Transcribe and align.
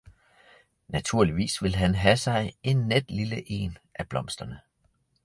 naturligvis 0.89 1.63
ville 1.63 1.77
han 1.77 1.95
have 1.95 2.17
sig 2.17 2.53
en 2.63 2.77
net 2.77 3.11
lille 3.11 3.51
en 3.51 3.77
af 3.95 4.09
blomsterne. 4.09 4.59